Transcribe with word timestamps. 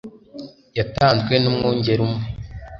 yatanzwe 0.77 1.33
n'umwungeri 1.39 1.93
umwe 2.07 2.25